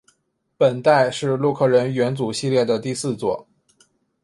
[0.57, 3.47] 本代是洛克人元祖系列的第四作。